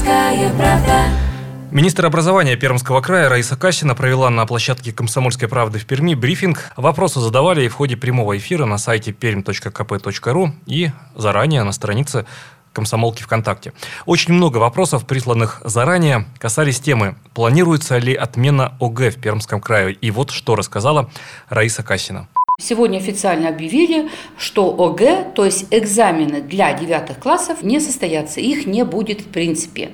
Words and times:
Комсомольская 0.00 0.50
правда. 0.56 1.04
Министр 1.70 2.06
образования 2.06 2.56
Пермского 2.56 3.00
края 3.00 3.28
Раиса 3.28 3.56
Касина 3.56 3.94
провела 3.94 4.28
на 4.30 4.44
площадке 4.46 4.92
«Комсомольской 4.92 5.48
правды» 5.48 5.78
в 5.78 5.86
Перми 5.86 6.14
брифинг. 6.14 6.72
Вопросы 6.76 7.20
задавали 7.20 7.64
и 7.64 7.68
в 7.68 7.74
ходе 7.74 7.96
прямого 7.96 8.36
эфира 8.36 8.64
на 8.64 8.78
сайте 8.78 9.12
perm.kp.ru 9.12 10.52
и 10.66 10.90
заранее 11.14 11.62
на 11.62 11.72
странице 11.72 12.26
комсомолки 12.72 13.22
ВКонтакте. 13.22 13.72
Очень 14.06 14.34
много 14.34 14.58
вопросов, 14.58 15.06
присланных 15.06 15.60
заранее, 15.64 16.26
касались 16.38 16.80
темы, 16.80 17.16
планируется 17.34 17.98
ли 17.98 18.14
отмена 18.14 18.74
ОГЭ 18.80 19.10
в 19.10 19.20
Пермском 19.20 19.60
крае. 19.60 19.92
И 19.92 20.10
вот 20.10 20.30
что 20.30 20.56
рассказала 20.56 21.10
Раиса 21.48 21.82
Касина. 21.82 22.28
Сегодня 22.60 22.98
официально 22.98 23.48
объявили, 23.48 24.10
что 24.36 24.74
ОГЭ, 24.78 25.32
то 25.34 25.44
есть 25.44 25.66
экзамены 25.70 26.42
для 26.42 26.72
девятых 26.74 27.18
классов, 27.18 27.62
не 27.62 27.80
состоятся. 27.80 28.40
Их 28.40 28.66
не 28.66 28.84
будет 28.84 29.22
в 29.22 29.28
принципе. 29.28 29.90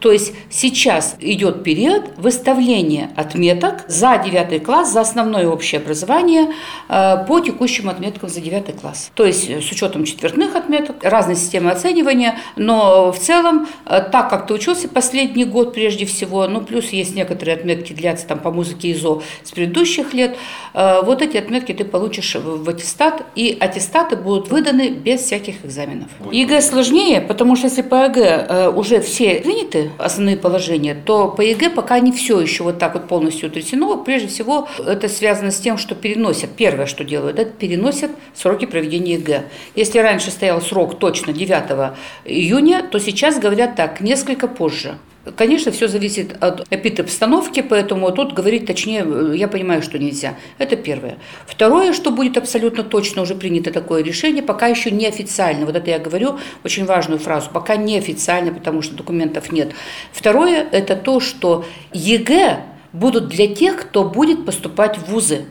То 0.00 0.12
есть 0.12 0.32
сейчас 0.48 1.16
идет 1.20 1.64
период 1.64 2.04
выставления 2.16 3.10
отметок 3.16 3.84
за 3.88 4.18
9 4.18 4.62
класс, 4.62 4.92
за 4.92 5.00
основное 5.00 5.48
общее 5.48 5.80
образование 5.80 6.52
э, 6.88 7.24
по 7.26 7.40
текущим 7.40 7.88
отметкам 7.88 8.28
за 8.28 8.40
9 8.40 8.80
класс. 8.80 9.10
То 9.14 9.24
есть 9.24 9.50
с 9.50 9.72
учетом 9.72 10.04
четвертных 10.04 10.54
отметок, 10.54 11.02
разные 11.02 11.36
системы 11.36 11.70
оценивания, 11.70 12.38
но 12.56 13.10
в 13.10 13.18
целом, 13.18 13.66
э, 13.86 14.00
так 14.12 14.30
как 14.30 14.46
ты 14.46 14.54
учился 14.54 14.88
последний 14.88 15.44
год 15.44 15.74
прежде 15.74 16.06
всего, 16.06 16.46
ну 16.46 16.60
плюс 16.60 16.90
есть 16.90 17.16
некоторые 17.16 17.56
отметки 17.56 17.92
длятся 17.92 18.26
там 18.26 18.38
по 18.38 18.50
музыке 18.52 18.92
ИЗО 18.92 19.22
с 19.42 19.50
предыдущих 19.50 20.14
лет, 20.14 20.36
э, 20.74 21.02
вот 21.02 21.22
эти 21.22 21.36
отметки 21.36 21.72
ты 21.72 21.84
получишь 21.84 22.07
в 22.08 22.68
аттестат, 22.68 23.26
и 23.34 23.56
аттестаты 23.58 24.16
будут 24.16 24.48
выданы 24.50 24.90
без 24.90 25.20
всяких 25.22 25.64
экзаменов. 25.64 26.08
ЕГЭ 26.32 26.60
сложнее, 26.60 27.20
потому 27.20 27.56
что 27.56 27.66
если 27.66 27.82
по 27.82 28.06
ОГЭ 28.06 28.72
уже 28.74 29.00
все 29.00 29.36
приняты, 29.36 29.90
основные 29.98 30.36
положения, 30.36 30.94
то 30.94 31.28
по 31.28 31.40
ЕГЭ 31.40 31.70
пока 31.70 32.00
не 32.00 32.12
все 32.12 32.40
еще 32.40 32.64
вот 32.64 32.78
так 32.78 32.94
вот 32.94 33.08
полностью 33.08 33.48
утрясено. 33.48 33.96
Прежде 33.98 34.28
всего, 34.28 34.68
это 34.78 35.08
связано 35.08 35.50
с 35.50 35.58
тем, 35.58 35.78
что 35.78 35.94
переносят, 35.94 36.50
первое, 36.56 36.86
что 36.86 37.04
делают, 37.04 37.38
это 37.38 37.50
переносят 37.50 38.10
сроки 38.34 38.66
проведения 38.66 39.14
ЕГЭ. 39.14 39.44
Если 39.74 39.98
раньше 39.98 40.30
стоял 40.30 40.60
срок 40.60 40.98
точно 40.98 41.32
9 41.32 41.92
июня, 42.24 42.82
то 42.90 42.98
сейчас 42.98 43.38
говорят 43.38 43.76
так, 43.76 44.00
несколько 44.00 44.48
позже. 44.48 44.98
Конечно, 45.36 45.72
все 45.72 45.88
зависит 45.88 46.36
от 46.40 46.66
эпидобстановки, 46.70 47.60
поэтому 47.62 48.10
тут 48.12 48.32
говорить 48.32 48.66
точнее, 48.66 49.04
э, 49.04 49.36
я 49.36 49.48
понимаю, 49.48 49.82
что 49.82 49.98
нельзя. 49.98 50.34
Это 50.58 50.76
первое. 50.76 51.18
Второе, 51.46 51.92
что 51.92 52.10
будет 52.10 52.36
абсолютно 52.36 52.82
точно 52.82 53.22
уже 53.22 53.34
принято 53.34 53.72
такое 53.72 54.02
решение, 54.02 54.42
пока 54.42 54.66
еще 54.66 54.90
не 54.90 55.06
официально. 55.06 55.66
Вот 55.66 55.76
это 55.76 55.90
я 55.90 55.98
говорю 55.98 56.38
очень 56.64 56.84
важную 56.84 57.18
фразу. 57.18 57.50
Пока 57.52 57.76
не 57.76 57.98
официально, 57.98 58.52
потому 58.52 58.82
что 58.82 58.94
документов 58.94 59.52
нет. 59.52 59.72
Второе, 60.12 60.66
это 60.70 60.96
то, 60.96 61.20
что 61.20 61.64
ЕГЭ 61.92 62.60
будут 62.92 63.28
для 63.28 63.54
тех, 63.54 63.76
кто 63.76 64.04
будет 64.04 64.44
поступать 64.44 64.96
в 64.96 65.10
вузы. 65.10 65.46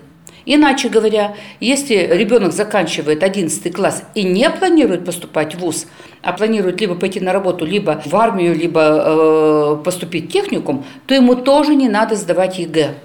Иначе 0.50 0.88
говоря, 0.88 1.36
если 1.60 1.96
ребенок 1.96 2.54
заканчивает 2.54 3.22
11 3.22 3.74
класс 3.76 4.04
и 4.16 4.24
не 4.24 4.50
планирует 4.50 5.04
поступать 5.04 5.56
в 5.56 5.60
ВУЗ, 5.60 5.88
а 6.24 6.32
планирует 6.32 6.80
либо 6.80 6.96
пойти 6.96 7.20
на 7.20 7.34
работу, 7.34 7.66
либо 7.66 8.02
в 8.06 8.16
армию, 8.16 8.56
либо 8.56 8.82
э, 8.82 9.84
поступить 9.84 10.30
в 10.30 10.32
техникум, 10.32 10.86
то 11.06 11.14
ему 11.14 11.36
тоже 11.36 11.76
не 11.76 11.90
надо 11.90 12.16
сдавать 12.16 12.60
ЕГЭ. 12.60 12.96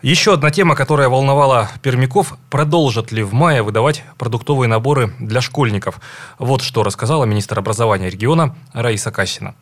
Еще 0.00 0.32
одна 0.32 0.52
тема, 0.52 0.76
которая 0.76 1.08
волновала 1.08 1.68
пермяков, 1.82 2.38
продолжат 2.50 3.10
ли 3.10 3.24
в 3.24 3.34
мае 3.34 3.62
выдавать 3.62 4.04
продуктовые 4.16 4.68
наборы 4.68 5.12
для 5.18 5.40
школьников. 5.40 6.00
Вот 6.38 6.62
что 6.62 6.84
рассказала 6.84 7.24
министр 7.24 7.58
образования 7.58 8.08
региона 8.10 8.54
Раиса 8.72 9.10
Кассина. 9.10 9.56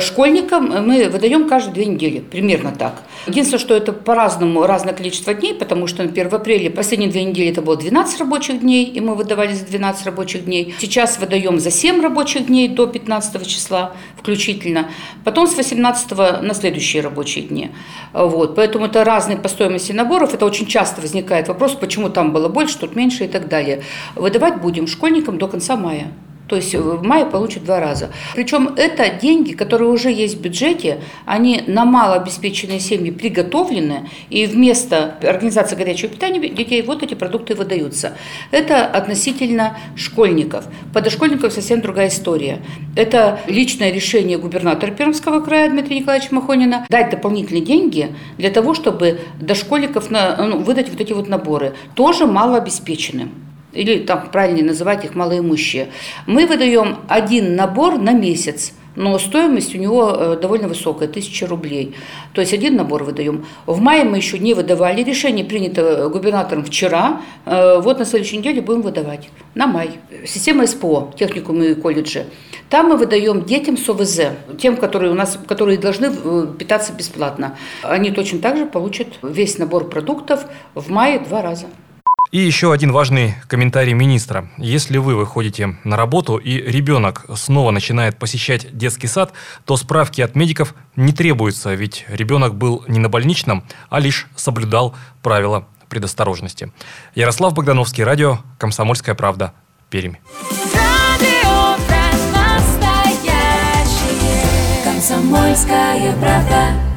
Школьникам 0.00 0.84
мы 0.84 1.08
выдаем 1.08 1.48
каждые 1.48 1.74
две 1.74 1.86
недели, 1.86 2.18
примерно 2.18 2.72
так. 2.72 3.04
Единственное, 3.28 3.60
что 3.60 3.74
это 3.76 3.92
по-разному, 3.92 4.66
разное 4.66 4.92
количество 4.92 5.32
дней, 5.32 5.54
потому 5.54 5.86
что, 5.86 6.02
например, 6.02 6.28
в 6.28 6.34
апреле 6.34 6.70
последние 6.70 7.08
две 7.08 7.22
недели 7.22 7.50
это 7.50 7.62
было 7.62 7.76
12 7.76 8.18
рабочих 8.18 8.60
дней, 8.60 8.84
и 8.86 9.00
мы 9.00 9.14
выдавали 9.14 9.54
за 9.54 9.64
12 9.64 10.06
рабочих 10.06 10.44
дней. 10.44 10.74
Сейчас 10.80 11.18
выдаем 11.18 11.60
за 11.60 11.70
7 11.70 12.02
рабочих 12.02 12.46
дней 12.46 12.68
до 12.68 12.88
15 12.88 13.46
числа 13.46 13.94
включительно. 14.18 14.90
Потом 15.24 15.46
с 15.46 15.56
18 15.56 16.42
на 16.42 16.54
следующие 16.54 17.02
рабочие 17.02 17.44
дни. 17.44 17.70
Вот. 18.12 18.56
Поэтому 18.56 18.86
это 18.86 19.04
разные 19.04 19.38
по 19.38 19.46
стоимости 19.46 19.92
наборов. 19.92 20.34
Это 20.34 20.46
очень 20.46 20.66
часто 20.66 21.00
возникает 21.00 21.46
вопрос, 21.46 21.74
почему 21.74 22.10
там 22.10 22.32
было 22.32 22.48
больше, 22.48 22.76
тут 22.76 22.96
меньше 22.96 23.26
и 23.26 23.28
так 23.28 23.48
далее. 23.48 23.82
Выдавать 24.16 24.60
будем 24.60 24.88
школьникам 24.88 25.38
до 25.38 25.46
конца 25.46 25.76
мая. 25.76 26.12
То 26.48 26.56
есть 26.56 26.74
в 26.74 27.02
мае 27.02 27.26
получат 27.26 27.64
два 27.64 27.80
раза. 27.80 28.10
Причем 28.34 28.74
это 28.76 29.08
деньги, 29.10 29.52
которые 29.52 29.90
уже 29.90 30.12
есть 30.12 30.38
в 30.38 30.40
бюджете, 30.40 31.00
они 31.24 31.62
на 31.66 31.84
малообеспеченные 31.84 32.80
семьи 32.80 33.10
приготовлены, 33.10 34.08
и 34.30 34.46
вместо 34.46 35.16
организации 35.22 35.76
горячего 35.76 36.10
питания 36.10 36.48
детей 36.48 36.82
вот 36.82 37.02
эти 37.02 37.14
продукты 37.14 37.54
выдаются. 37.54 38.16
Это 38.50 38.86
относительно 38.86 39.76
школьников. 39.96 40.66
По 40.94 41.00
дошкольникам 41.00 41.50
совсем 41.50 41.80
другая 41.80 42.08
история. 42.08 42.62
Это 42.94 43.40
личное 43.48 43.90
решение 43.90 44.38
губернатора 44.38 44.90
Пермского 44.92 45.40
края 45.40 45.70
Дмитрия 45.70 46.00
Николаевича 46.00 46.34
Махонина 46.34 46.86
дать 46.88 47.10
дополнительные 47.10 47.62
деньги 47.62 48.14
для 48.38 48.50
того, 48.50 48.74
чтобы 48.74 49.20
дошкольников 49.40 50.10
на, 50.10 50.36
ну, 50.36 50.58
выдать 50.58 50.88
вот 50.90 51.00
эти 51.00 51.12
вот 51.12 51.28
наборы, 51.28 51.74
тоже 51.94 52.26
малообеспеченным 52.26 53.45
или 53.76 53.98
там 53.98 54.28
правильнее 54.30 54.64
называть 54.64 55.04
их 55.04 55.14
малоимущие, 55.14 55.88
мы 56.26 56.46
выдаем 56.46 56.98
один 57.08 57.56
набор 57.56 57.98
на 57.98 58.12
месяц, 58.12 58.72
но 58.96 59.18
стоимость 59.18 59.74
у 59.74 59.78
него 59.78 60.10
э, 60.10 60.38
довольно 60.40 60.68
высокая, 60.68 61.08
1000 61.08 61.46
рублей. 61.46 61.94
То 62.32 62.40
есть 62.40 62.54
один 62.54 62.76
набор 62.76 63.04
выдаем. 63.04 63.44
В 63.66 63.80
мае 63.80 64.04
мы 64.04 64.16
еще 64.16 64.38
не 64.38 64.54
выдавали, 64.54 65.02
решение 65.02 65.44
принято 65.44 66.08
губернатором 66.08 66.64
вчера, 66.64 67.20
э, 67.44 67.78
вот 67.80 67.98
на 67.98 68.04
следующей 68.06 68.38
неделе 68.38 68.62
будем 68.62 68.80
выдавать, 68.80 69.28
на 69.54 69.66
май. 69.66 69.90
Система 70.26 70.66
СПО, 70.66 71.12
техникумы 71.16 71.72
и 71.72 71.74
колледжи. 71.74 72.24
Там 72.70 72.88
мы 72.88 72.96
выдаем 72.96 73.44
детям 73.44 73.76
с 73.76 73.88
ОВЗ, 73.88 74.20
тем, 74.58 74.76
которые 74.76 75.12
у 75.12 75.14
нас, 75.14 75.38
которые 75.46 75.78
должны 75.78 76.06
э, 76.06 76.46
питаться 76.58 76.92
бесплатно. 76.92 77.56
Они 77.82 78.10
точно 78.10 78.38
так 78.38 78.56
же 78.56 78.66
получат 78.66 79.08
весь 79.22 79.58
набор 79.58 79.88
продуктов 79.88 80.46
в 80.74 80.90
мае 80.90 81.18
два 81.20 81.42
раза. 81.42 81.66
И 82.36 82.38
еще 82.38 82.70
один 82.70 82.92
важный 82.92 83.34
комментарий 83.48 83.94
министра. 83.94 84.50
Если 84.58 84.98
вы 84.98 85.16
выходите 85.16 85.78
на 85.84 85.96
работу 85.96 86.36
и 86.36 86.60
ребенок 86.60 87.24
снова 87.34 87.70
начинает 87.70 88.18
посещать 88.18 88.76
детский 88.76 89.06
сад, 89.06 89.32
то 89.64 89.78
справки 89.78 90.20
от 90.20 90.34
медиков 90.34 90.74
не 90.96 91.14
требуются, 91.14 91.72
ведь 91.72 92.04
ребенок 92.08 92.54
был 92.54 92.84
не 92.88 92.98
на 92.98 93.08
больничном, 93.08 93.64
а 93.88 94.00
лишь 94.00 94.26
соблюдал 94.36 94.94
правила 95.22 95.66
предосторожности. 95.88 96.70
Ярослав 97.14 97.54
Богдановский, 97.54 98.04
радио 98.04 98.40
«Комсомольская 98.58 99.14
правда», 99.14 99.54
Пермь. 99.88 100.16
Комсомольская 104.84 106.14
правда. 106.20 106.95